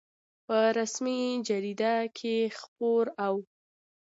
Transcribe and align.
په 0.45 0.57
رسمي 0.79 1.21
جریده 1.47 1.95
کې 2.17 2.35
خپور 2.59 3.05
او 3.25 3.33